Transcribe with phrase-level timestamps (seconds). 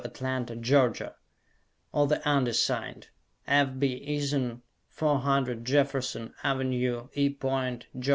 [0.03, 1.13] Atlanta, Georgia,
[1.91, 3.09] or the undersigned.
[3.45, 3.69] F.
[3.77, 4.03] B.
[4.09, 7.29] Eason, 400 Jefferson Avenue, E.
[7.29, 8.09] Point, Ga.